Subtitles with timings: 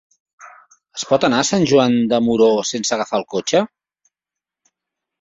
[0.99, 3.67] Es pot anar a Sant Joan de Moró sense agafar el cotxe?